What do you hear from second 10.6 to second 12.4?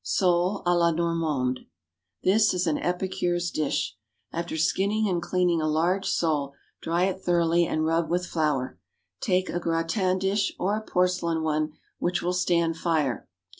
a porcelain one which will